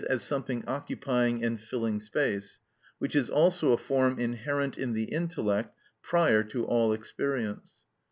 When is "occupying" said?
0.65-1.43